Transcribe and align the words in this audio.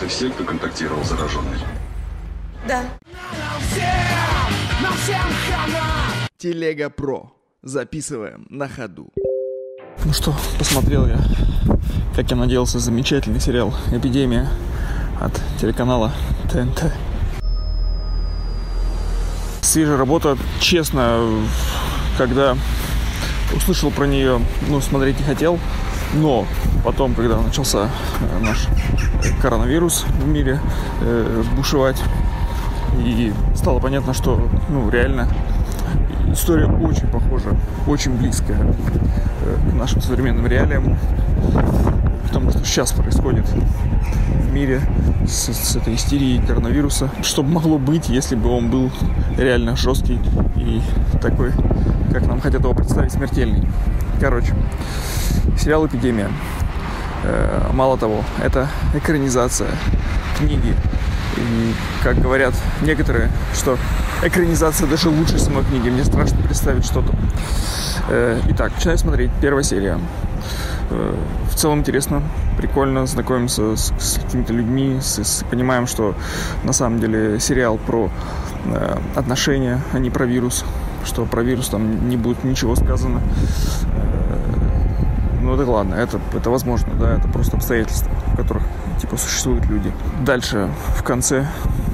Это 0.00 0.08
все, 0.08 0.30
кто 0.30 0.44
контактировал 0.44 1.04
с 1.04 1.08
зараженной? 1.08 1.58
Да. 2.66 2.84
Телега 6.38 6.88
Про. 6.88 7.30
Записываем 7.62 8.46
на 8.48 8.66
ходу. 8.66 9.12
Ну 10.02 10.12
что, 10.14 10.34
посмотрел 10.58 11.06
я, 11.06 11.20
как 12.16 12.30
я 12.30 12.36
надеялся, 12.38 12.78
замечательный 12.78 13.40
сериал 13.40 13.74
«Эпидемия» 13.92 14.48
от 15.20 15.38
телеканала 15.60 16.14
ТНТ. 16.50 16.90
Свежая 19.60 19.98
работа, 19.98 20.38
честно, 20.60 21.28
когда 22.16 22.56
услышал 23.54 23.90
про 23.90 24.06
нее, 24.06 24.40
ну, 24.66 24.80
смотреть 24.80 25.18
не 25.18 25.26
хотел, 25.26 25.58
но 26.14 26.46
потом, 26.84 27.14
когда 27.14 27.40
начался 27.40 27.88
э, 28.20 28.44
наш 28.44 28.66
коронавирус 29.40 30.04
в 30.22 30.26
мире 30.26 30.60
э, 31.02 31.42
бушевать, 31.56 32.02
и 32.98 33.32
стало 33.54 33.78
понятно, 33.78 34.12
что, 34.12 34.48
ну, 34.68 34.90
реально 34.90 35.28
история 36.32 36.66
очень 36.66 37.08
похожа, 37.08 37.50
очень 37.86 38.12
близкая 38.16 38.58
э, 38.58 39.70
к 39.70 39.74
нашим 39.74 40.00
современным 40.00 40.46
реалиям, 40.46 40.96
потому 42.24 42.50
что 42.50 42.64
сейчас 42.64 42.92
происходит 42.92 43.46
в 43.48 44.52
мире 44.52 44.80
с, 45.26 45.52
с 45.52 45.76
этой 45.76 45.94
истерией 45.94 46.44
коронавируса, 46.44 47.10
что 47.22 47.42
могло 47.42 47.78
быть, 47.78 48.08
если 48.08 48.34
бы 48.34 48.50
он 48.50 48.70
был 48.70 48.90
реально 49.36 49.76
жесткий 49.76 50.18
и 50.56 50.80
такой, 51.20 51.52
как 52.12 52.26
нам 52.26 52.40
хотят 52.40 52.62
его 52.62 52.74
представить, 52.74 53.12
смертельный. 53.12 53.66
Короче, 54.20 54.54
сериал 55.58 55.86
«Эпидемия». 55.86 56.30
Э, 57.24 57.70
мало 57.72 57.96
того, 57.96 58.22
это 58.42 58.68
экранизация 58.92 59.70
книги. 60.36 60.74
И, 61.38 61.74
как 62.02 62.20
говорят 62.20 62.52
некоторые, 62.82 63.30
что 63.54 63.78
экранизация 64.22 64.86
даже 64.86 65.08
лучше 65.08 65.38
самой 65.38 65.64
книги. 65.64 65.88
Мне 65.88 66.04
страшно 66.04 66.36
представить 66.42 66.84
что-то. 66.84 67.14
Э, 68.10 68.38
итак, 68.50 68.72
начинаем 68.74 68.98
смотреть. 68.98 69.30
Первая 69.40 69.64
серия. 69.64 69.98
Э, 70.90 71.14
в 71.50 71.54
целом 71.54 71.78
интересно, 71.78 72.22
прикольно, 72.58 73.06
знакомимся 73.06 73.74
с, 73.74 73.90
с 73.98 74.18
какими-то 74.22 74.52
людьми, 74.52 74.98
с, 75.00 75.18
с, 75.18 75.44
понимаем, 75.50 75.86
что 75.86 76.14
на 76.62 76.74
самом 76.74 77.00
деле 77.00 77.40
сериал 77.40 77.78
про 77.78 78.10
отношения, 79.16 79.80
а 79.94 79.98
не 79.98 80.10
про 80.10 80.26
вирус, 80.26 80.66
что 81.04 81.24
про 81.24 81.42
вирус 81.42 81.68
там 81.68 82.08
не 82.08 82.16
будет 82.16 82.44
ничего 82.44 82.76
сказано. 82.76 83.20
Э, 83.94 84.60
ну 85.42 85.54
это 85.54 85.70
ладно, 85.70 85.94
это, 85.94 86.20
это 86.34 86.50
возможно, 86.50 86.92
да, 86.98 87.14
это 87.16 87.28
просто 87.28 87.56
обстоятельства, 87.56 88.10
в 88.32 88.36
которых 88.36 88.62
типа 89.00 89.16
существуют 89.16 89.66
люди. 89.66 89.92
Дальше 90.24 90.68
в 90.96 91.02
конце 91.02 91.46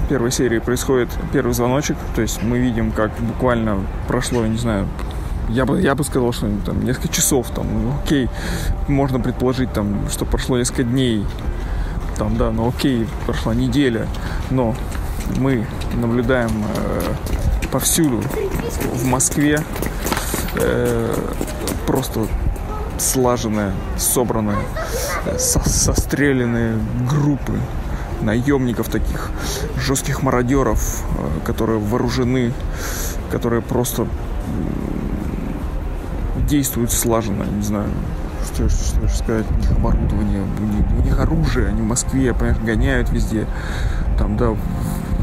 первой 0.09 0.31
серии 0.31 0.59
происходит 0.59 1.09
первый 1.33 1.53
звоночек, 1.53 1.97
то 2.15 2.23
есть 2.23 2.43
мы 2.43 2.59
видим, 2.59 2.93
как 2.93 3.13
буквально 3.21 3.79
прошло, 4.09 4.47
не 4.47 4.59
знаю, 4.59 4.87
я 5.49 5.65
бы, 5.65 5.81
я 5.81 5.95
бы 5.95 6.05
сказал, 6.05 6.33
что 6.33 6.49
там 6.65 6.85
несколько 6.85 7.09
часов, 7.09 7.51
там, 7.51 7.67
ну, 7.73 7.93
окей, 8.03 8.29
можно 8.89 9.21
предположить, 9.21 9.73
там, 9.73 10.09
что 10.11 10.25
прошло 10.25 10.59
несколько 10.59 10.85
дней, 10.85 11.25
там, 12.17 12.37
да, 12.37 12.51
ну 12.51 12.69
окей, 12.69 13.07
прошла 13.27 13.55
неделя, 13.55 14.07
но 14.51 14.75
мы 15.39 15.67
наблюдаем 15.95 16.51
э, 16.51 17.01
повсюду 17.77 18.23
в 18.95 19.05
Москве. 19.05 19.63
Э, 20.55 21.15
просто 21.87 22.27
слаженные, 22.99 23.73
собранные, 23.99 24.57
э, 25.27 25.37
со 25.39 25.61
состреленные 25.69 26.79
группы 27.07 27.53
наемников 28.23 28.89
таких, 28.89 29.31
жестких 29.77 30.23
мародеров, 30.23 31.03
э, 31.19 31.45
которые 31.45 31.79
вооружены, 31.79 32.55
которые 33.31 33.61
просто 33.61 34.07
действуют 36.49 36.93
слаженно, 36.93 37.45
не 37.45 37.63
знаю, 37.63 37.91
что, 38.43 38.71
что, 38.71 39.07
что 39.07 39.19
сказать, 39.19 39.47
у 39.51 39.55
них 39.55 39.71
оборудование, 39.73 40.41
у 40.41 40.65
них, 40.65 40.87
у 40.99 41.03
них 41.03 41.21
оружие, 41.21 41.69
они 41.69 41.83
в 41.83 41.87
Москве, 41.87 42.33
понятно, 42.33 42.65
гоняют 42.65 43.11
везде, 43.11 43.47
там, 44.19 44.39
да, 44.39 44.57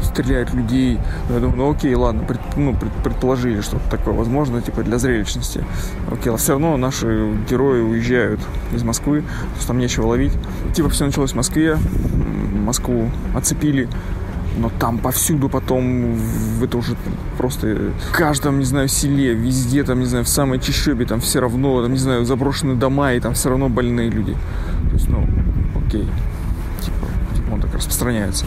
стреляют 0.04 0.52
людей. 0.54 0.98
Я 1.28 1.40
думаю, 1.40 1.56
ну 1.56 1.70
окей, 1.70 1.94
ладно, 1.94 2.24
пред, 2.24 2.40
ну, 2.56 2.74
пред, 2.74 2.92
предположили, 3.02 3.60
что 3.60 3.78
такое 3.90 4.14
возможно, 4.14 4.60
типа 4.62 4.82
для 4.82 4.98
зрелищности. 4.98 5.64
Окей, 6.10 6.32
а 6.32 6.36
все 6.36 6.52
равно 6.52 6.76
наши 6.76 7.32
герои 7.48 7.80
уезжают 7.80 8.40
из 8.72 8.82
Москвы, 8.82 9.22
то 9.22 9.56
есть 9.56 9.66
там 9.66 9.78
нечего 9.78 10.06
ловить. 10.06 10.32
Типа 10.74 10.88
все 10.88 11.06
началось 11.06 11.32
в 11.32 11.36
Москве, 11.36 11.78
Москву 12.64 13.10
оцепили, 13.34 13.88
но 14.56 14.70
там 14.78 14.98
повсюду 14.98 15.48
потом, 15.48 16.16
это 16.62 16.78
уже 16.78 16.96
просто 17.38 17.92
в 18.10 18.12
каждом, 18.12 18.58
не 18.58 18.64
знаю, 18.64 18.88
селе, 18.88 19.34
везде, 19.34 19.84
там, 19.84 20.00
не 20.00 20.06
знаю, 20.06 20.24
в 20.24 20.28
самой 20.28 20.60
чащобе, 20.60 21.06
там 21.06 21.20
все 21.20 21.40
равно, 21.40 21.82
там, 21.82 21.92
не 21.92 21.98
знаю, 21.98 22.24
заброшенные 22.24 22.76
дома, 22.76 23.12
и 23.14 23.20
там 23.20 23.34
все 23.34 23.50
равно 23.50 23.68
больные 23.68 24.10
люди. 24.10 24.36
То 24.88 24.92
есть, 24.92 25.08
ну, 25.08 25.26
окей, 25.76 26.08
типа, 26.80 27.06
типа 27.34 27.52
он 27.52 27.60
так 27.60 27.74
распространяется. 27.74 28.46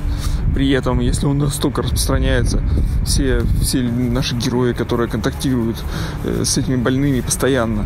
При 0.58 0.72
этом, 0.72 1.02
если 1.02 1.28
он 1.28 1.38
настолько 1.38 1.84
распространяется, 1.84 2.64
все, 3.06 3.44
все 3.62 3.84
наши 3.84 4.36
герои, 4.36 4.74
которые 4.74 5.08
контактируют 5.08 5.78
э, 6.24 6.46
с 6.46 6.58
этими 6.58 6.78
больными 6.78 7.22
постоянно, 7.22 7.86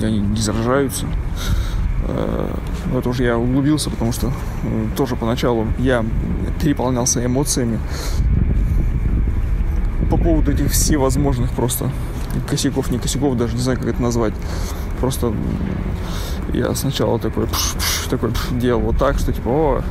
они 0.00 0.20
не 0.20 0.40
заражаются. 0.40 1.04
Э, 2.08 2.48
но 2.90 2.98
это 2.98 3.10
уже 3.10 3.24
я 3.24 3.36
углубился, 3.36 3.90
потому 3.90 4.10
что 4.12 4.28
э, 4.28 4.86
тоже 4.96 5.16
поначалу 5.16 5.66
я 5.78 6.02
переполнялся 6.62 7.22
эмоциями 7.22 7.78
по 10.08 10.16
поводу 10.16 10.50
этих 10.50 10.70
всевозможных 10.70 11.50
просто 11.50 11.90
косяков, 12.48 12.90
не 12.90 13.00
косяков, 13.00 13.36
даже 13.36 13.54
не 13.54 13.60
знаю, 13.60 13.78
как 13.78 13.88
это 13.88 14.00
назвать. 14.00 14.32
Просто 14.98 15.34
я 16.54 16.74
сначала 16.74 17.18
такой, 17.18 17.46
пш, 17.48 17.74
пш, 17.76 18.06
такой 18.08 18.30
пш, 18.30 18.48
делал 18.52 18.80
вот 18.80 18.96
так, 18.96 19.18
что 19.18 19.30
типа, 19.30 19.48
о, 19.48 19.82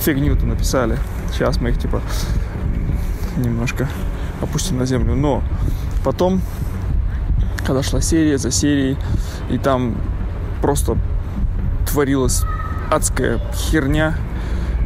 фигню-то 0.00 0.46
написали. 0.46 0.98
Сейчас 1.34 1.60
мы 1.60 1.70
их 1.70 1.78
типа 1.78 2.00
немножко 3.36 3.88
опустим 4.40 4.78
на 4.78 4.86
землю. 4.86 5.14
Но 5.14 5.42
потом, 6.04 6.40
когда 7.66 7.82
шла 7.82 8.00
серия 8.00 8.38
за 8.38 8.50
серией, 8.50 8.96
и 9.50 9.58
там 9.58 9.96
просто 10.62 10.96
творилась 11.86 12.44
адская 12.90 13.40
херня. 13.52 14.16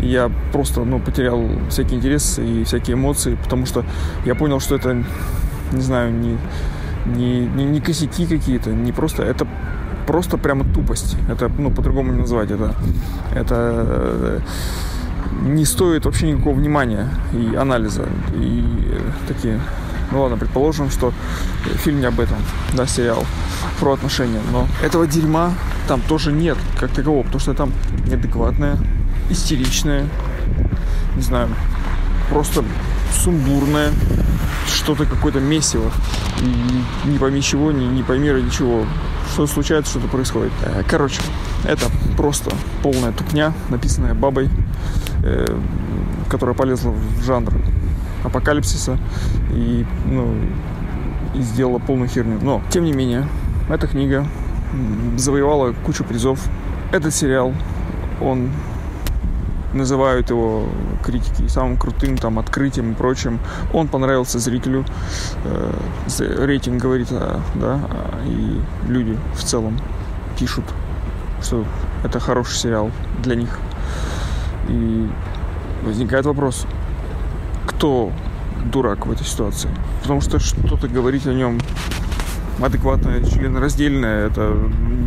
Я 0.01 0.31
просто, 0.53 0.85
ну, 0.85 1.01
потерял 1.01 1.45
всякий 1.71 1.97
интерес 1.97 2.39
и 2.39 2.65
всякие 2.65 2.95
эмоции, 2.95 3.37
потому 3.43 3.67
что 3.67 3.85
я 4.25 4.37
понял, 4.37 4.61
что 4.61 4.77
это, 4.77 5.05
не 5.73 5.81
знаю, 5.81 6.13
не, 6.13 6.39
не, 7.05 7.41
не, 7.41 7.65
не 7.65 7.81
косяки 7.81 8.27
какие-то, 8.27 8.71
не 8.71 8.93
просто, 8.93 9.25
это 9.25 9.47
просто 10.07 10.39
прямо 10.39 10.65
тупость. 10.65 11.17
Это, 11.29 11.51
ну, 11.59 11.73
по-другому 11.73 12.13
не 12.13 12.21
назвать 12.21 12.51
это. 12.53 12.75
Это 13.35 13.55
э, 13.87 14.41
не 15.41 15.65
стоит 15.65 16.05
вообще 16.05 16.33
никакого 16.33 16.55
внимания 16.55 17.09
и 17.33 17.55
анализа. 17.55 18.07
И 18.35 18.65
э, 18.91 19.01
такие, 19.27 19.61
ну 20.11 20.23
ладно, 20.23 20.37
предположим, 20.37 20.91
что 20.91 21.13
фильм 21.77 22.01
не 22.01 22.07
об 22.07 22.21
этом, 22.21 22.39
да, 22.75 22.87
сериал 22.87 23.25
про 23.81 23.93
отношения, 23.93 24.41
но 24.53 24.67
этого 24.83 25.07
дерьма 25.07 25.53
там 25.87 26.01
тоже 26.01 26.33
нет 26.33 26.59
как 26.79 26.91
такового, 26.91 27.23
потому 27.23 27.41
что 27.41 27.55
там 27.55 27.73
неадекватное, 28.07 28.77
истеричное, 29.31 30.07
не 31.17 31.23
знаю, 31.23 31.49
просто 32.31 32.65
сумбурное, 33.13 33.91
что-то 34.67 35.05
какое-то 35.05 35.41
месиво. 35.41 35.91
И 36.41 37.09
не 37.09 37.19
пойми 37.19 37.43
чего, 37.43 37.73
не, 37.73 37.87
не 37.87 38.03
пойми 38.03 38.31
ради 38.31 38.51
чего. 38.51 38.85
Что 39.33 39.47
случается, 39.47 39.93
что-то 39.93 40.09
происходит. 40.09 40.53
Э, 40.63 40.83
короче, 40.87 41.21
это 41.65 41.87
просто 42.17 42.51
полная 42.83 43.13
тупня, 43.13 43.53
написанная 43.69 44.15
бабой, 44.15 44.49
которая 46.29 46.55
полезла 46.55 46.91
в 46.91 47.23
жанр 47.23 47.53
апокалипсиса 48.25 48.99
и, 49.53 49.85
ну, 50.07 50.35
и 51.35 51.41
сделала 51.41 51.79
полную 51.79 52.09
херню. 52.09 52.39
Но, 52.43 52.63
тем 52.71 52.85
не 52.85 52.93
менее, 52.93 53.27
эта 53.69 53.87
книга 53.87 54.27
завоевала 55.17 55.73
кучу 55.85 56.05
призов. 56.05 56.41
Этот 56.93 57.15
сериал, 57.15 57.55
он 58.21 58.51
называют 59.73 60.31
его 60.31 60.67
критики 61.05 61.47
самым 61.49 61.77
крутым 61.77 62.17
там 62.17 62.39
открытием 62.39 62.93
и 62.93 62.95
прочим. 62.95 63.39
Он 63.73 63.89
понравился 63.89 64.39
зрителю. 64.39 64.85
Э, 65.45 65.73
рейтинг 66.19 66.81
говорит, 66.81 67.09
а, 67.11 67.41
да, 67.55 67.81
а, 67.91 68.21
и 68.27 68.61
люди 68.91 69.17
в 69.35 69.43
целом 69.43 69.79
пишут, 70.39 70.65
что 71.43 71.65
это 72.05 72.19
хороший 72.21 72.57
сериал 72.57 72.91
для 73.23 73.35
них. 73.35 73.59
И 74.69 75.09
возникает 75.85 76.27
вопрос, 76.27 76.67
кто 77.67 78.13
дурак 78.73 79.07
в 79.07 79.13
этой 79.13 79.27
ситуации? 79.27 79.71
Потому 80.03 80.21
что 80.21 80.39
что-то 80.39 80.89
говорить 80.89 81.27
о 81.27 81.33
нем 81.33 81.59
адекватное, 82.61 83.23
членораздельное, 83.25 84.27
это 84.27 84.57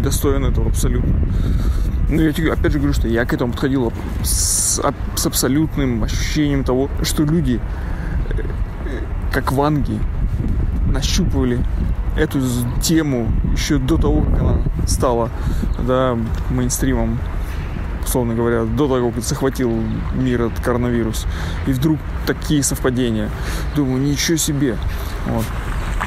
достойно 0.04 0.48
этого 0.48 0.70
абсолютно. 0.70 1.14
Ну, 2.10 2.22
я 2.22 2.34
тебе 2.34 2.52
опять 2.52 2.72
же 2.72 2.80
говорю, 2.80 2.94
что 2.94 3.08
я 3.08 3.26
к 3.26 3.34
этому 3.34 3.54
подходил 3.54 3.94
с, 4.24 4.82
с 5.16 5.26
абсолютным 5.26 6.04
ощущением 6.04 6.64
того, 6.64 6.90
что 7.04 7.24
люди, 7.24 7.60
э, 8.30 8.42
как 9.32 9.52
ванги, 9.52 9.98
нащупывали 10.92 11.60
эту 12.18 12.40
тему 12.82 13.32
еще 13.54 13.78
до 13.78 13.98
того, 13.98 14.22
как 14.22 14.42
она 14.42 14.62
стала 14.88 15.30
да, 15.88 16.18
мейнстримом, 16.50 17.18
условно 18.12 18.34
говоря, 18.36 18.66
до 18.66 18.90
того, 18.90 19.12
как 19.12 19.24
захватил 19.24 19.72
мир 20.14 20.42
этот 20.42 20.60
коронавирус. 20.60 21.26
И 21.66 21.72
вдруг 21.72 21.98
такие 22.28 22.62
совпадения. 22.62 23.30
Думаю, 23.74 24.02
ничего 24.02 24.38
себе. 24.38 24.78
Вот. 25.28 25.46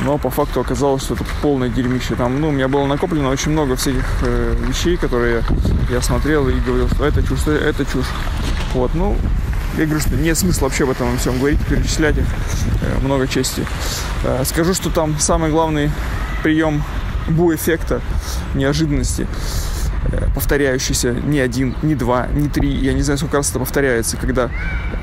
Но 0.04 0.18
по 0.18 0.28
факту 0.28 0.60
оказалось, 0.60 1.02
что 1.02 1.14
это 1.14 1.24
полное 1.40 1.70
дерьмище. 1.70 2.14
Там, 2.14 2.40
ну, 2.40 2.48
у 2.48 2.52
меня 2.52 2.68
было 2.68 2.84
накоплено 2.86 3.30
очень 3.30 3.52
много 3.52 3.76
всяких 3.76 4.04
э, 4.22 4.54
вещей, 4.68 4.98
которые 4.98 5.42
я 5.90 6.02
смотрел 6.02 6.46
и 6.48 6.52
говорил, 6.60 6.88
что 6.90 7.06
это 7.06 7.22
чушь, 7.22 7.46
это 7.46 7.86
чушь. 7.86 8.10
Вот, 8.74 8.94
ну, 8.94 9.16
я 9.78 9.86
говорю, 9.86 10.00
что 10.00 10.14
нет 10.16 10.36
смысла 10.36 10.66
вообще 10.66 10.84
об 10.84 10.90
этом 10.90 11.16
всем 11.16 11.38
говорить, 11.38 11.64
перечислять 11.66 12.18
их. 12.18 12.26
Э, 12.82 12.98
много 13.02 13.26
чести. 13.26 13.64
Э, 14.24 14.42
скажу, 14.44 14.74
что 14.74 14.90
там 14.90 15.18
самый 15.18 15.50
главный 15.50 15.90
прием 16.42 16.82
бу-эффекта, 17.28 18.02
неожиданности 18.54 19.22
э, 19.22 19.63
повторяющийся 20.34 21.12
не 21.12 21.40
один, 21.40 21.74
не 21.82 21.94
два, 21.94 22.26
не 22.28 22.48
три, 22.48 22.70
я 22.70 22.92
не 22.92 23.02
знаю, 23.02 23.18
сколько 23.18 23.38
раз 23.38 23.50
это 23.50 23.58
повторяется, 23.58 24.16
когда 24.16 24.50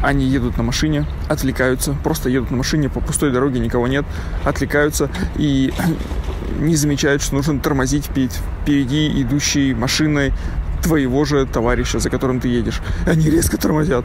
они 0.01 0.25
едут 0.25 0.57
на 0.57 0.63
машине, 0.63 1.05
отвлекаются, 1.29 1.95
просто 2.03 2.29
едут 2.29 2.51
на 2.51 2.57
машине 2.57 2.89
по 2.89 2.99
пустой 2.99 3.31
дороге, 3.31 3.59
никого 3.59 3.87
нет, 3.87 4.05
отвлекаются 4.43 5.09
и 5.35 5.73
не 6.59 6.75
замечают, 6.75 7.21
что 7.21 7.35
нужно 7.35 7.59
тормозить 7.59 8.05
перед, 8.09 8.31
впереди 8.63 9.21
идущей 9.21 9.73
машиной 9.73 10.33
твоего 10.81 11.25
же 11.25 11.45
товарища, 11.45 11.99
за 11.99 12.09
которым 12.09 12.39
ты 12.39 12.47
едешь. 12.47 12.81
Они 13.05 13.29
резко 13.29 13.57
тормозят. 13.57 14.03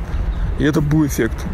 И 0.58 0.64
это 0.64 0.80
бу-эффект. 0.80 1.44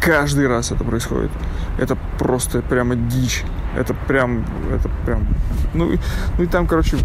Каждый 0.00 0.46
раз 0.46 0.70
это 0.70 0.84
происходит. 0.84 1.30
Это 1.78 1.96
просто 2.18 2.62
прямо 2.62 2.94
дичь. 2.94 3.42
Это 3.76 3.94
прям, 3.94 4.44
это 4.72 4.88
прям, 5.04 5.26
ну, 5.74 5.92
ну 6.38 6.44
и 6.44 6.46
там, 6.46 6.66
короче, 6.66 6.96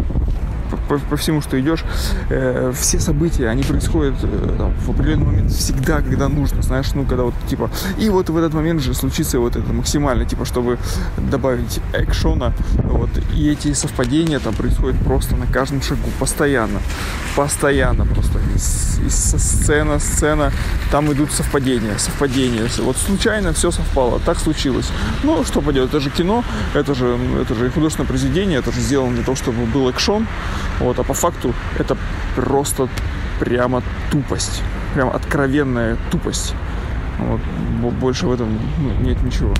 по, 0.76 0.98
по 0.98 1.16
всему, 1.16 1.40
что 1.40 1.60
идешь, 1.60 1.84
э, 2.30 2.72
все 2.74 3.00
события, 3.00 3.48
они 3.48 3.62
происходят 3.62 4.14
э, 4.22 4.54
там, 4.58 4.74
в 4.74 4.90
определенный 4.90 5.26
момент 5.26 5.52
всегда, 5.52 6.00
когда 6.00 6.28
нужно, 6.28 6.62
знаешь, 6.62 6.92
ну, 6.94 7.04
когда 7.04 7.24
вот, 7.24 7.34
типа, 7.48 7.70
и 7.98 8.08
вот 8.08 8.30
в 8.30 8.36
этот 8.36 8.54
момент 8.54 8.82
же 8.82 8.94
случится 8.94 9.38
вот 9.38 9.56
это 9.56 9.72
максимально, 9.72 10.24
типа, 10.24 10.44
чтобы 10.44 10.78
добавить 11.16 11.80
экшона, 11.92 12.52
вот, 12.84 13.10
и 13.34 13.50
эти 13.50 13.72
совпадения 13.72 14.38
там 14.38 14.54
происходят 14.54 14.98
просто 15.00 15.36
на 15.36 15.46
каждом 15.46 15.82
шагу, 15.82 16.08
постоянно, 16.18 16.80
постоянно 17.36 18.04
просто, 18.04 18.38
из, 18.54 19.00
из 19.06 19.14
сцена, 19.14 19.98
сцена, 19.98 20.52
там 20.90 21.12
идут 21.12 21.32
совпадения, 21.32 21.96
совпадения, 21.98 22.68
вот 22.78 22.96
случайно 22.96 23.52
все 23.52 23.70
совпало, 23.70 24.20
так 24.20 24.38
случилось. 24.38 24.88
Ну, 25.22 25.44
что 25.44 25.60
поделать, 25.60 25.90
это 25.90 26.00
же 26.00 26.10
кино, 26.10 26.44
это 26.74 26.94
же, 26.94 27.18
это 27.40 27.54
же 27.54 27.70
художественное 27.70 28.08
произведение, 28.08 28.58
это 28.58 28.72
же 28.72 28.80
сделано 28.80 29.14
для 29.14 29.24
того, 29.24 29.36
чтобы 29.36 29.66
был 29.66 29.88
экшон, 29.88 30.26
вот, 30.80 30.98
а 30.98 31.02
по 31.02 31.14
факту 31.14 31.54
это 31.78 31.96
просто 32.34 32.88
прямо 33.38 33.82
тупость. 34.10 34.62
Прям 34.94 35.08
откровенная 35.08 35.96
тупость. 36.10 36.54
Вот, 37.18 37.40
больше 37.94 38.26
в 38.26 38.32
этом 38.32 38.58
ну, 38.78 39.06
нет 39.06 39.22
ничего. 39.22 39.54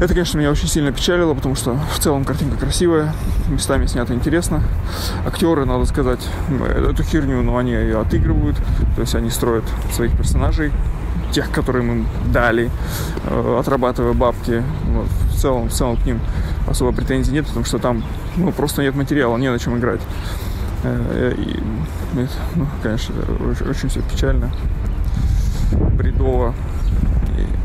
Это, 0.00 0.12
конечно, 0.12 0.38
меня 0.38 0.50
очень 0.50 0.66
сильно 0.66 0.92
печалило, 0.92 1.34
потому 1.34 1.54
что 1.54 1.78
в 1.94 1.98
целом 2.00 2.24
картинка 2.24 2.56
красивая, 2.56 3.14
местами 3.48 3.86
снято 3.86 4.12
интересно. 4.12 4.62
Актеры, 5.24 5.64
надо 5.64 5.84
сказать, 5.84 6.20
эту 6.68 7.02
херню, 7.04 7.36
но 7.36 7.52
ну, 7.52 7.58
они 7.58 7.72
ее 7.72 8.00
отыгрывают, 8.00 8.56
то 8.96 9.00
есть 9.00 9.14
они 9.14 9.30
строят 9.30 9.64
своих 9.92 10.16
персонажей, 10.16 10.72
тех, 11.34 11.50
которые 11.50 11.82
мы 11.82 12.06
дали, 12.32 12.70
э, 13.24 13.56
отрабатывая 13.60 14.12
бабки. 14.12 14.62
Вот. 14.86 15.08
В 15.32 15.36
целом, 15.36 15.68
в 15.68 15.72
целом 15.72 15.96
к 15.96 16.06
ним 16.06 16.20
особо 16.68 16.92
претензий 16.92 17.32
нет, 17.32 17.46
потому 17.46 17.64
что 17.64 17.78
там 17.78 18.04
ну, 18.36 18.52
просто 18.52 18.82
нет 18.82 18.94
материала, 18.94 19.36
не 19.36 19.50
на 19.50 19.58
чем 19.58 19.76
играть. 19.78 20.00
Э, 20.84 21.34
и, 21.36 21.60
ну, 22.54 22.66
конечно, 22.82 23.14
очень, 23.50 23.66
очень 23.66 23.88
все 23.88 24.00
печально, 24.02 24.50
бредово, 25.72 26.54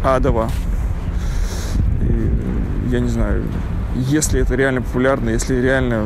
адово. 0.03 0.49
И, 2.01 2.91
я 2.91 2.99
не 2.99 3.09
знаю, 3.09 3.43
если 3.95 4.41
это 4.41 4.55
реально 4.55 4.81
популярно, 4.81 5.29
если 5.29 5.55
реально 5.55 6.05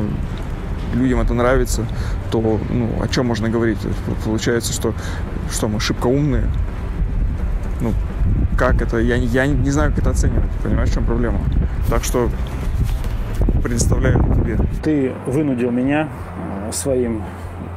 людям 0.92 1.20
это 1.20 1.32
нравится, 1.32 1.86
то 2.30 2.60
ну, 2.68 3.02
о 3.02 3.08
чем 3.08 3.26
можно 3.26 3.48
говорить? 3.48 3.78
Получается, 4.24 4.72
что, 4.72 4.94
что 5.50 5.68
мы 5.68 5.80
шибко 5.80 6.08
умные. 6.08 6.44
Ну, 7.80 7.92
как 8.56 8.82
это? 8.82 8.98
Я, 8.98 9.16
я 9.16 9.46
не 9.46 9.70
знаю, 9.70 9.90
как 9.90 10.00
это 10.00 10.10
оценивать. 10.10 10.50
Понимаешь, 10.62 10.90
в 10.90 10.94
чем 10.94 11.04
проблема? 11.04 11.40
Так 11.88 12.04
что 12.04 12.30
предоставляю 13.62 14.22
тебе. 14.22 14.58
Ты 14.82 15.12
вынудил 15.26 15.70
меня 15.70 16.08
э, 16.66 16.72
своим, 16.72 17.22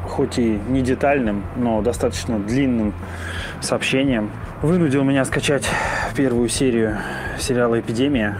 хоть 0.05 0.37
и 0.37 0.59
не 0.67 0.81
детальным, 0.81 1.43
но 1.55 1.81
достаточно 1.81 2.39
длинным 2.39 2.93
сообщением, 3.61 4.29
вынудил 4.61 5.03
меня 5.03 5.23
скачать 5.25 5.69
первую 6.15 6.49
серию 6.49 6.97
сериала 7.39 7.79
«Эпидемия» 7.79 8.37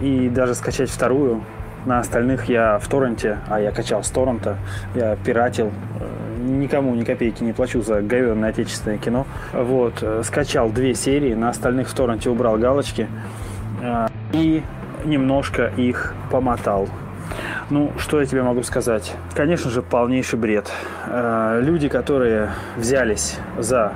и 0.00 0.28
даже 0.28 0.54
скачать 0.54 0.90
вторую. 0.90 1.42
На 1.86 2.00
остальных 2.00 2.46
я 2.50 2.78
в 2.78 2.88
торренте, 2.88 3.38
а 3.48 3.58
я 3.58 3.70
качал 3.70 4.04
с 4.04 4.10
торрента, 4.10 4.58
я 4.94 5.16
пиратил, 5.16 5.72
э, 6.00 6.19
никому 6.40 6.94
ни 6.94 7.04
копейки 7.04 7.42
не 7.42 7.52
плачу 7.52 7.82
за 7.82 8.02
говенное 8.02 8.50
отечественное 8.50 8.98
кино. 8.98 9.26
Вот, 9.52 10.02
э, 10.02 10.22
скачал 10.24 10.70
две 10.70 10.94
серии, 10.94 11.34
на 11.34 11.48
остальных 11.50 11.88
в 11.88 11.94
торренте 11.94 12.30
убрал 12.30 12.56
галочки. 12.58 13.08
И 14.32 14.62
немножко 15.04 15.72
их 15.76 16.14
помотал. 16.30 16.88
Ну, 17.70 17.92
что 17.98 18.20
я 18.20 18.26
тебе 18.26 18.42
могу 18.42 18.62
сказать? 18.62 19.14
Конечно 19.34 19.70
же, 19.70 19.82
полнейший 19.82 20.38
бред. 20.38 20.70
Э, 21.06 21.60
люди, 21.62 21.88
которые 21.88 22.50
взялись 22.76 23.38
за 23.58 23.92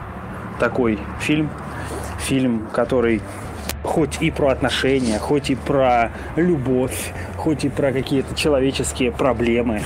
такой 0.61 0.99
фильм, 1.21 1.51
фильм, 2.19 2.67
который 2.73 3.21
хоть 3.85 4.21
и 4.21 4.31
про 4.31 4.49
отношения, 4.49 5.19
хоть 5.19 5.51
и 5.51 5.55
про 5.55 6.11
любовь, 6.35 7.13
хоть 7.37 7.65
и 7.65 7.69
про 7.69 7.93
какие-то 7.93 8.35
человеческие 8.35 9.13
проблемы, 9.13 9.83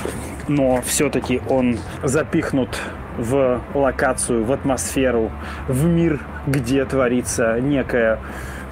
но 0.46 0.80
все-таки 0.82 1.42
он 1.50 1.78
запихнут 2.02 2.78
в 3.18 3.60
локацию, 3.74 4.44
в 4.44 4.52
атмосферу, 4.52 5.30
в 5.66 5.84
мир, 5.84 6.20
где 6.46 6.84
творится 6.84 7.60
некая 7.60 8.20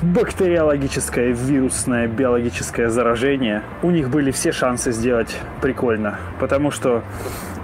бактериологическое, 0.02 1.28
вирусное, 1.28 2.06
биологическое 2.06 2.88
заражение, 2.88 3.62
у 3.82 3.90
них 3.90 4.10
были 4.10 4.30
все 4.30 4.52
шансы 4.52 4.92
сделать 4.92 5.36
прикольно. 5.62 6.18
Потому 6.38 6.70
что 6.70 7.02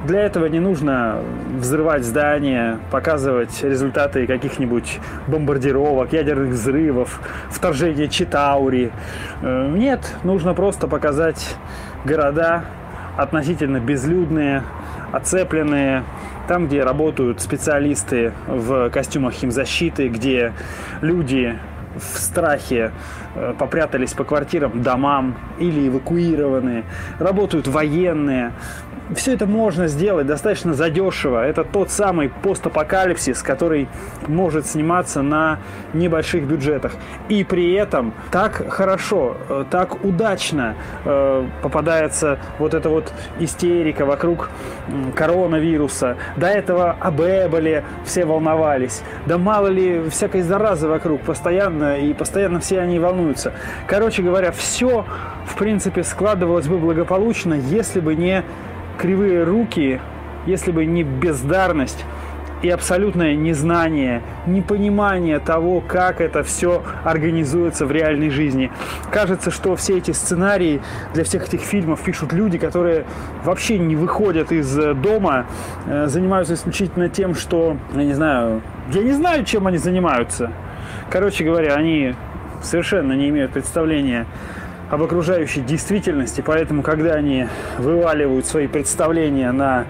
для 0.06 0.22
этого 0.22 0.46
не 0.46 0.58
нужно 0.58 1.20
взрывать 1.58 2.04
здания, 2.04 2.78
показывать 2.90 3.62
результаты 3.62 4.26
каких-нибудь 4.26 4.98
бомбардировок, 5.28 6.12
ядерных 6.12 6.50
взрывов, 6.50 7.20
вторжения 7.50 8.08
Читаури. 8.08 8.90
Э, 9.42 9.68
нет, 9.68 10.00
нужно 10.24 10.54
просто 10.54 10.88
показать 10.88 11.54
города 12.04 12.64
относительно 13.16 13.78
безлюдные, 13.78 14.64
оцепленные, 15.12 16.02
там, 16.48 16.66
где 16.66 16.82
работают 16.82 17.40
специалисты 17.40 18.32
в 18.46 18.90
костюмах 18.90 19.34
химзащиты, 19.34 20.08
где 20.08 20.52
люди 21.00 21.58
в 21.96 22.18
страхе 22.18 22.92
э, 23.34 23.54
попрятались 23.58 24.12
по 24.12 24.24
квартирам, 24.24 24.82
домам 24.82 25.36
или 25.58 25.88
эвакуированы, 25.88 26.84
работают 27.18 27.66
военные, 27.68 28.52
все 29.14 29.34
это 29.34 29.46
можно 29.46 29.88
сделать 29.88 30.26
достаточно 30.26 30.74
задешево. 30.74 31.44
Это 31.44 31.64
тот 31.64 31.90
самый 31.90 32.28
постапокалипсис, 32.28 33.42
который 33.42 33.88
может 34.26 34.66
сниматься 34.66 35.22
на 35.22 35.58
небольших 35.92 36.44
бюджетах. 36.44 36.92
И 37.28 37.44
при 37.44 37.72
этом 37.72 38.14
так 38.30 38.70
хорошо, 38.70 39.36
э, 39.48 39.64
так 39.70 40.04
удачно 40.04 40.74
э, 41.04 41.46
попадается 41.62 42.38
вот 42.58 42.74
эта 42.74 42.88
вот 42.88 43.12
истерика 43.38 44.06
вокруг 44.06 44.50
коронавируса. 45.14 46.16
До 46.36 46.46
этого 46.46 46.96
об 46.98 47.20
Эболе 47.20 47.84
все 48.04 48.24
волновались. 48.24 49.02
Да 49.26 49.38
мало 49.38 49.68
ли 49.68 50.08
всякой 50.10 50.42
заразы 50.42 50.88
вокруг 50.88 51.22
постоянно, 51.22 51.81
и 51.84 52.12
постоянно 52.14 52.60
все 52.60 52.80
они 52.80 52.98
волнуются. 52.98 53.52
Короче 53.86 54.22
говоря, 54.22 54.52
все, 54.52 55.04
в 55.46 55.56
принципе, 55.56 56.02
складывалось 56.02 56.66
бы 56.66 56.78
благополучно, 56.78 57.54
если 57.54 58.00
бы 58.00 58.14
не 58.14 58.42
кривые 58.98 59.44
руки, 59.44 60.00
если 60.46 60.72
бы 60.72 60.84
не 60.84 61.02
бездарность 61.02 62.04
и 62.62 62.68
абсолютное 62.70 63.34
незнание, 63.34 64.22
непонимание 64.46 65.40
того, 65.40 65.80
как 65.80 66.20
это 66.20 66.42
все 66.42 66.82
организуется 67.04 67.86
в 67.86 67.92
реальной 67.92 68.30
жизни. 68.30 68.70
Кажется, 69.10 69.50
что 69.50 69.74
все 69.76 69.98
эти 69.98 70.12
сценарии 70.12 70.80
для 71.12 71.24
всех 71.24 71.48
этих 71.48 71.60
фильмов 71.60 72.00
пишут 72.02 72.32
люди, 72.32 72.58
которые 72.58 73.04
вообще 73.44 73.78
не 73.78 73.96
выходят 73.96 74.52
из 74.52 74.78
э, 74.78 74.94
дома, 74.94 75.46
э, 75.86 76.06
занимаются 76.06 76.54
исключительно 76.54 77.08
тем, 77.08 77.34
что, 77.34 77.76
я 77.94 78.04
не 78.04 78.14
знаю, 78.14 78.62
я 78.92 79.02
не 79.02 79.12
знаю, 79.12 79.44
чем 79.44 79.66
они 79.66 79.78
занимаются. 79.78 80.52
Короче 81.10 81.44
говоря, 81.44 81.74
они 81.74 82.14
совершенно 82.62 83.12
не 83.12 83.28
имеют 83.28 83.52
представления 83.52 84.26
об 84.90 85.02
окружающей 85.02 85.60
действительности, 85.60 86.42
поэтому, 86.44 86.82
когда 86.82 87.14
они 87.14 87.46
вываливают 87.78 88.46
свои 88.46 88.66
представления 88.66 89.50
на 89.52 89.86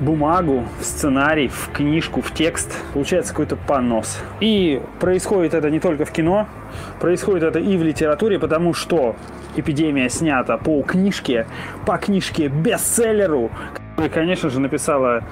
бумагу, 0.00 0.64
в 0.80 0.84
сценарий, 0.84 1.48
в 1.48 1.70
книжку, 1.72 2.20
в 2.20 2.32
текст, 2.32 2.72
получается 2.92 3.32
какой-то 3.32 3.56
понос. 3.56 4.18
И 4.40 4.80
происходит 5.00 5.54
это 5.54 5.70
не 5.70 5.80
только 5.80 6.04
в 6.04 6.12
кино, 6.12 6.46
происходит 7.00 7.42
это 7.42 7.58
и 7.58 7.76
в 7.76 7.82
литературе, 7.82 8.38
потому 8.38 8.74
что 8.74 9.16
эпидемия 9.56 10.08
снята 10.10 10.58
по 10.58 10.82
книжке, 10.82 11.46
по 11.86 11.96
книжке 11.98 12.48
бестселлеру, 12.48 13.50
которую, 13.72 14.12
конечно 14.12 14.50
же, 14.50 14.60
написала 14.60 15.24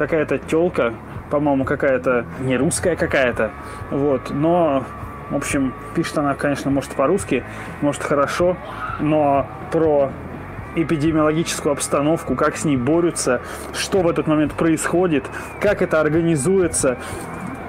какая-то 0.00 0.38
телка, 0.38 0.94
по-моему, 1.30 1.64
какая-то 1.64 2.24
не 2.40 2.56
русская 2.56 2.96
какая-то, 2.96 3.50
вот, 3.90 4.30
но 4.30 4.84
в 5.30 5.36
общем, 5.36 5.74
пишет 5.94 6.18
она, 6.18 6.34
конечно, 6.34 6.70
может 6.70 6.92
по-русски, 6.92 7.44
может 7.82 8.02
хорошо, 8.02 8.56
но 8.98 9.46
про 9.70 10.10
эпидемиологическую 10.74 11.72
обстановку, 11.72 12.34
как 12.34 12.56
с 12.56 12.64
ней 12.64 12.76
борются, 12.76 13.40
что 13.74 14.00
в 14.00 14.08
этот 14.08 14.26
момент 14.26 14.54
происходит, 14.54 15.24
как 15.60 15.82
это 15.82 16.00
организуется, 16.00 16.96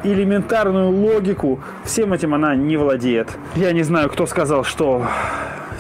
элементарную 0.04 0.90
логику, 0.90 1.60
всем 1.84 2.14
этим 2.14 2.34
она 2.34 2.56
не 2.56 2.78
владеет. 2.78 3.30
Я 3.56 3.74
не 3.74 3.84
знаю, 3.84 4.10
кто 4.10 4.26
сказал, 4.26 4.64
что 4.64 5.06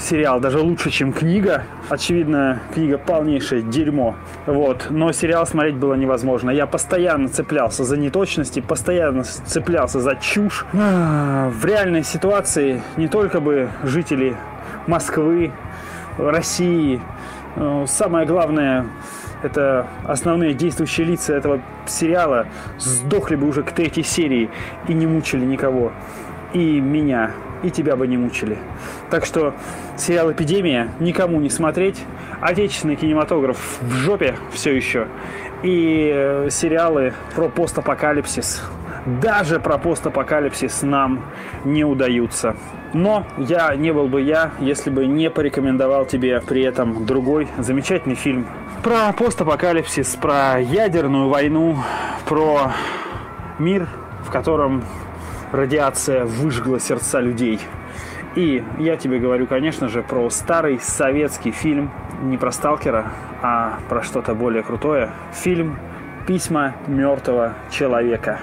сериал 0.01 0.39
даже 0.39 0.59
лучше, 0.59 0.89
чем 0.89 1.13
книга. 1.13 1.63
Очевидно, 1.89 2.59
книга 2.73 2.97
полнейшее 2.97 3.61
дерьмо. 3.61 4.15
Вот. 4.45 4.87
Но 4.89 5.11
сериал 5.11 5.45
смотреть 5.45 5.75
было 5.75 5.93
невозможно. 5.93 6.49
Я 6.49 6.65
постоянно 6.65 7.29
цеплялся 7.29 7.83
за 7.83 7.97
неточности, 7.97 8.59
постоянно 8.59 9.23
цеплялся 9.23 9.99
за 9.99 10.15
чушь. 10.15 10.65
А, 10.73 11.49
в 11.49 11.65
реальной 11.65 12.03
ситуации 12.03 12.81
не 12.97 13.07
только 13.07 13.39
бы 13.39 13.69
жители 13.83 14.35
Москвы, 14.87 15.51
России, 16.17 16.99
самое 17.85 18.25
главное, 18.25 18.87
это 19.43 19.87
основные 20.05 20.53
действующие 20.53 21.07
лица 21.07 21.33
этого 21.33 21.61
сериала 21.87 22.47
сдохли 22.77 23.35
бы 23.35 23.47
уже 23.47 23.63
к 23.63 23.71
третьей 23.71 24.03
серии 24.03 24.49
и 24.87 24.93
не 24.93 25.07
мучили 25.07 25.45
никого. 25.45 25.91
И 26.53 26.79
меня, 26.79 27.31
и 27.63 27.69
тебя 27.69 27.95
бы 27.95 28.07
не 28.07 28.17
мучили. 28.17 28.57
Так 29.09 29.25
что 29.25 29.53
сериал 29.97 30.31
«Эпидемия» 30.31 30.89
никому 30.99 31.39
не 31.39 31.49
смотреть. 31.49 32.03
Отечественный 32.41 32.95
кинематограф 32.95 33.79
в 33.81 33.91
жопе 33.93 34.35
все 34.51 34.75
еще. 34.75 35.07
И 35.63 36.11
э, 36.13 36.49
сериалы 36.49 37.13
про 37.35 37.49
постапокалипсис. 37.49 38.63
Даже 39.05 39.59
про 39.59 39.77
постапокалипсис 39.77 40.81
нам 40.81 41.23
не 41.63 41.83
удаются. 41.83 42.55
Но 42.93 43.25
я 43.37 43.73
не 43.75 43.93
был 43.93 44.07
бы 44.07 44.21
я, 44.21 44.51
если 44.59 44.89
бы 44.89 45.05
не 45.05 45.29
порекомендовал 45.29 46.05
тебе 46.05 46.41
при 46.41 46.63
этом 46.63 47.05
другой 47.05 47.47
замечательный 47.57 48.15
фильм 48.15 48.45
про 48.83 49.13
постапокалипсис, 49.13 50.15
про 50.15 50.59
ядерную 50.59 51.29
войну, 51.29 51.77
про 52.25 52.73
мир, 53.59 53.87
в 54.25 54.31
котором 54.31 54.83
радиация 55.51 56.25
выжгла 56.25 56.79
сердца 56.79 57.19
людей. 57.19 57.59
И 58.35 58.63
я 58.79 58.95
тебе 58.95 59.19
говорю, 59.19 59.45
конечно 59.45 59.89
же, 59.89 60.03
про 60.03 60.29
старый 60.29 60.79
советский 60.79 61.51
фильм, 61.51 61.91
не 62.21 62.37
про 62.37 62.51
сталкера, 62.51 63.11
а 63.41 63.79
про 63.89 64.03
что-то 64.03 64.33
более 64.33 64.63
крутое. 64.63 65.11
Фильм 65.33 65.77
«Письма 66.27 66.75
мертвого 66.87 67.55
человека». 67.69 68.39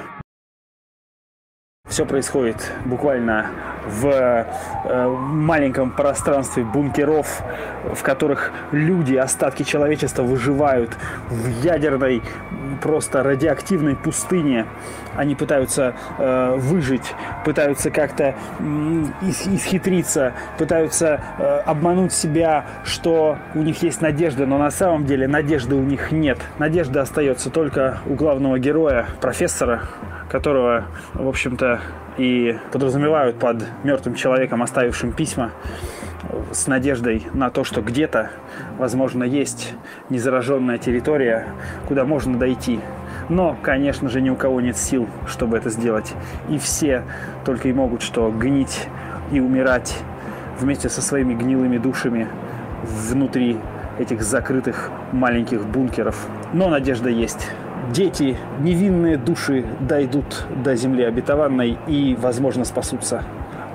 Все 1.89 2.05
происходит 2.05 2.71
буквально 2.85 3.51
в 3.87 4.07
э, 4.07 5.09
маленьком 5.09 5.91
пространстве 5.91 6.63
бункеров, 6.63 7.41
в 7.95 8.03
которых 8.03 8.53
люди, 8.73 9.15
остатки 9.15 9.63
человечества 9.63 10.23
выживают 10.23 10.91
в 11.31 11.49
ядерной, 11.63 12.23
просто 12.81 13.23
радиоактивной 13.23 13.97
пустыне. 13.97 14.67
Они 15.17 15.35
пытаются 15.35 15.95
э, 16.19 16.55
выжить, 16.57 17.15
пытаются 17.45 17.91
как-то 17.91 18.35
э, 18.59 19.05
исхитриться, 19.23 20.35
пытаются 20.59 21.21
э, 21.39 21.59
обмануть 21.67 22.13
себя, 22.13 22.65
что 22.85 23.39
у 23.55 23.61
них 23.61 23.83
есть 23.83 24.01
надежда, 24.01 24.47
но 24.47 24.59
на 24.59 24.71
самом 24.71 25.07
деле 25.07 25.27
надежды 25.29 25.75
у 25.75 25.83
них 25.83 26.13
нет. 26.13 26.39
Надежда 26.59 27.03
остается 27.03 27.51
только 27.51 27.99
у 28.07 28.15
главного 28.15 28.59
героя, 28.59 29.07
профессора, 29.21 29.83
которого, 30.31 30.85
в 31.15 31.27
общем-то, 31.27 31.81
и 32.19 32.59
подразумевают 32.73 33.39
под 33.39 33.65
мертвым 33.85 34.15
человеком, 34.15 34.63
оставившим 34.63 35.13
письма, 35.13 35.53
с 36.53 36.67
надеждой 36.67 37.27
на 37.33 37.51
то, 37.51 37.65
что 37.65 37.83
где-то, 37.83 38.31
возможно, 38.77 39.25
есть 39.25 39.75
незараженная 40.11 40.79
территория, 40.79 41.47
куда 41.87 42.05
можно 42.05 42.39
дойти. 42.39 42.81
Но, 43.29 43.57
конечно 43.63 44.09
же, 44.09 44.21
ни 44.21 44.31
у 44.31 44.37
кого 44.37 44.61
нет 44.61 44.77
сил, 44.77 45.07
чтобы 45.27 45.57
это 45.59 45.71
сделать. 45.71 46.15
И 46.49 46.59
все 46.59 47.05
только 47.45 47.69
и 47.69 47.73
могут 47.73 48.03
что 48.03 48.31
гнить 48.31 48.89
и 49.31 49.41
умирать 49.41 49.99
вместе 50.59 50.89
со 50.89 51.03
своими 51.03 51.35
гнилыми 51.35 51.79
душами 51.79 52.29
внутри 52.83 53.59
этих 53.99 54.23
закрытых 54.23 54.91
маленьких 55.13 55.67
бункеров. 55.67 56.27
Но 56.53 56.69
надежда 56.69 57.11
есть 57.11 57.51
дети, 57.93 58.37
невинные 58.61 59.17
души 59.17 59.65
дойдут 59.81 60.47
до 60.65 60.77
земли 60.77 61.05
обетованной 61.05 61.79
и, 61.87 62.17
возможно, 62.19 62.65
спасутся. 62.65 63.25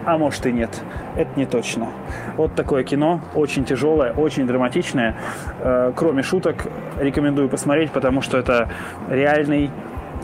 А 0.06 0.18
может 0.18 0.46
и 0.46 0.52
нет. 0.52 0.82
Это 1.16 1.30
не 1.36 1.46
точно. 1.46 1.90
Вот 2.36 2.56
такое 2.56 2.84
кино. 2.84 3.22
Очень 3.36 3.66
тяжелое, 3.66 4.14
очень 4.14 4.46
драматичное. 4.46 5.16
Э, 5.60 5.94
кроме 5.96 6.24
шуток, 6.24 6.68
рекомендую 7.00 7.50
посмотреть, 7.50 7.92
потому 7.92 8.22
что 8.22 8.38
это 8.38 8.70
реальный 9.10 9.72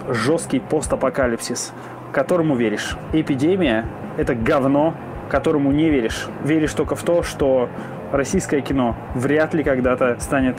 жесткий 0.08 0.60
постапокалипсис, 0.60 1.74
которому 2.12 2.56
веришь. 2.56 2.98
Эпидемия– 3.14 3.86
это 4.18 4.36
говно, 4.36 4.96
которому 5.30 5.72
не 5.72 5.90
веришь. 5.90 6.28
Веришь 6.44 6.74
только 6.74 6.96
в 6.96 7.04
то, 7.04 7.24
что 7.24 7.70
российское 8.12 8.62
кино 8.62 8.96
вряд 9.16 9.54
ли 9.54 9.64
когда-то 9.64 10.18
станет 10.20 10.58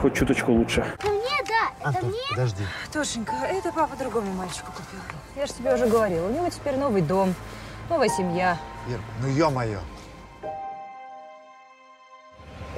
хоть 0.00 0.14
чуточку 0.14 0.52
лучше. 0.52 0.84
Антон, 1.84 2.08
мне? 2.08 2.18
подожди. 2.30 2.64
Тошенька, 2.92 3.34
это 3.46 3.70
папа 3.70 3.94
другому 3.96 4.32
мальчику 4.32 4.72
купил. 4.72 5.00
Я 5.36 5.46
же 5.46 5.52
тебе 5.52 5.74
уже 5.74 5.86
говорила, 5.86 6.28
у 6.28 6.30
него 6.30 6.48
теперь 6.48 6.76
новый 6.76 7.02
дом, 7.02 7.34
новая 7.88 8.08
семья. 8.08 8.58
Ир, 8.88 9.00
ну 9.20 9.28
ё-моё. 9.28 9.80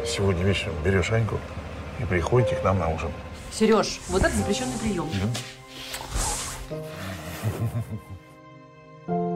Сегодня 0.04 0.44
вечером 0.44 0.74
берешь 0.84 1.10
Аньку 1.10 1.38
и 2.00 2.04
приходите 2.04 2.56
к 2.56 2.64
нам 2.64 2.78
на 2.78 2.88
ужин. 2.88 3.10
Сереж, 3.52 4.00
вот 4.08 4.22
это 4.22 4.36
запрещенный 4.36 4.78
прием. 4.78 5.08
Mm-hmm. 6.68 7.98